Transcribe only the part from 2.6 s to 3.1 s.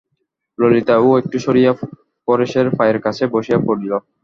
পায়ের